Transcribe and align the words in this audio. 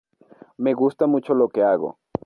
Me 0.57 0.73
gusta 0.73 1.05
mucho 1.05 1.35
lo 1.35 1.47
que 1.49 1.61
hago. 1.61 1.99